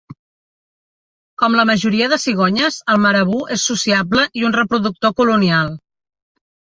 [1.41, 5.71] Com la majoria de cigonyes, el marabú és sociable i un reproductor colonial.